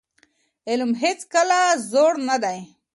[0.69, 1.59] علم هيڅکله
[1.91, 2.59] زوړ نه دی.